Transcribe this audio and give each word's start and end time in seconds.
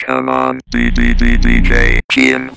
Come 0.00 0.28
on, 0.30 0.60
D 0.70 0.90
D 0.90 1.12
D 1.12 1.36
D 1.36 1.60
J, 1.60 2.00
Jim 2.10 2.50